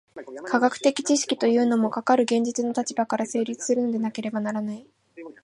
[0.45, 4.87] 科学的知識というのも、かかる現実の立場から成立するのでなければならない。